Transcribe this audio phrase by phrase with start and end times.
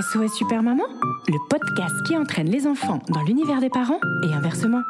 [0.00, 0.86] SOS Super Maman,
[1.28, 4.80] le podcast qui entraîne les enfants dans l'univers des parents et inversement.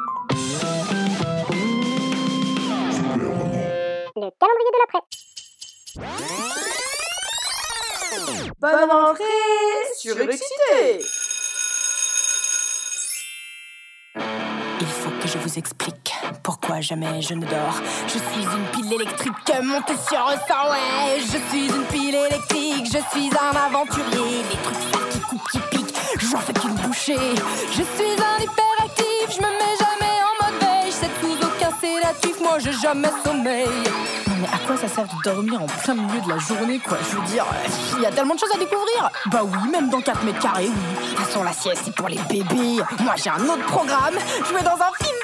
[4.15, 5.01] Le calendrier de l'après.
[8.61, 9.25] Bonne entrée
[9.97, 11.05] Surexcité
[14.81, 17.81] Il faut que je vous explique pourquoi jamais je ne dors?
[18.07, 21.21] Je suis une pile électrique montée sur un sang, ouais.
[21.21, 24.45] Je suis une pile électrique, je suis un aventurier.
[24.51, 27.35] Les trucs qui coupent, qui piquent, j'en fais qu'une bouchée.
[27.71, 30.93] Je suis un hyperactif, je me mets jamais en mode veille.
[30.93, 33.69] C'est sous aucun sédatif, moi j'ai jamais sommeil.
[34.29, 36.99] Non mais à quoi ça sert de dormir en plein milieu de la journée, quoi?
[37.11, 37.45] Je veux dire,
[37.97, 39.11] il y a tellement de choses à découvrir.
[39.27, 41.11] Bah oui, même dans 4 mètres carrés, oui.
[41.11, 42.83] De toute façon, la sieste, c'est pour les bébés.
[43.01, 44.15] Moi, j'ai un autre programme.
[44.47, 45.17] Je vais dans un film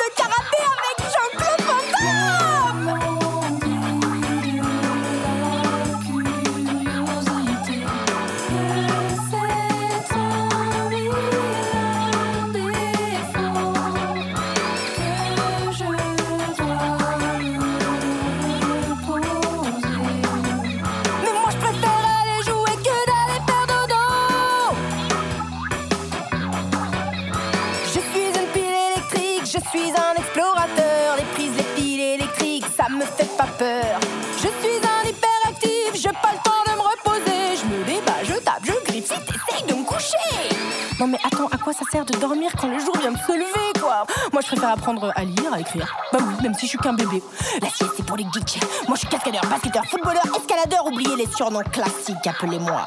[29.57, 34.01] je suis un explorateur Les prises, les piles électriques, ça me fait pas peur.
[34.37, 37.57] Je suis un hyperactif, j'ai pas le temps de me reposer.
[37.61, 40.57] Je me débat, je tape, je griffe, si t'essayes de me coucher.
[41.01, 43.33] Non mais attends, à quoi ça sert de dormir quand le jour vient de se
[43.33, 44.05] lever quoi?
[44.33, 45.95] Moi je préfère apprendre à lire, à écrire.
[46.13, 47.23] Bah oui, même si je suis qu'un bébé.
[47.61, 48.61] La sieste c'est pour les geeks.
[48.89, 50.87] Moi je suis cascadeur, basketteur, footballeur, escaladeur.
[50.87, 52.87] Oubliez les surnoms classiques, appelez-moi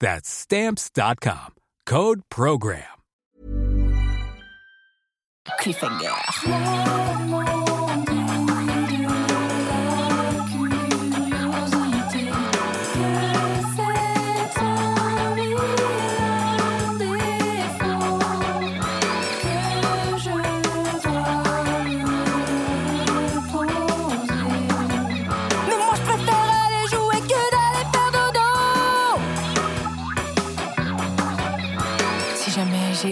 [0.00, 1.54] That's Stamps.com.
[1.86, 2.84] Code PROGRAM.
[5.60, 7.25] Cliffhanger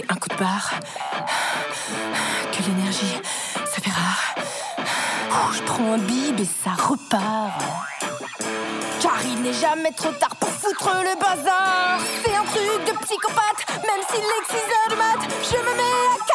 [0.09, 0.71] un coup de barre,
[2.51, 3.21] que l'énergie,
[3.53, 4.35] ça fait rare.
[5.53, 7.61] Je prends un bib et ça repart.
[9.01, 11.99] Car il n'est jamais trop tard pour foutre le bazar.
[12.23, 15.19] C'est un truc de psychopathe, même s'il est 6 heures du mat.
[15.43, 15.93] Je me mets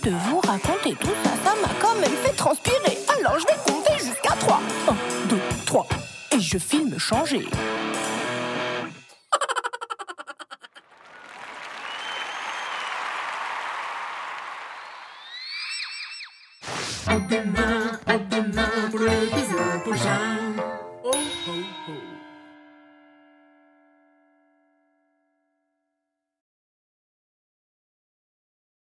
[0.00, 2.98] de vous raconter tout ça, ça m'a quand même fait transpirer.
[3.18, 4.60] Alors je vais compter jusqu'à 3.
[4.88, 4.94] 1,
[5.28, 5.86] 2, 3.
[6.32, 7.46] Et je filme changer.
[17.06, 19.00] À demain, à demain pour
[19.82, 20.08] prochain.
[20.10, 20.37] Oh, oh, oh.